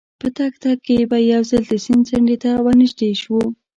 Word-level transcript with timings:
په 0.19 0.27
تګ 0.37 0.53
تګ 0.63 0.77
کې 0.85 0.97
به 1.09 1.17
یو 1.33 1.41
ځل 1.49 1.63
د 1.67 1.73
سیند 1.83 2.03
څنډې 2.09 2.35
ته 2.41 2.49
ډېر 2.53 2.57
ورنژدې 2.65 3.11
شوو. 3.21 3.41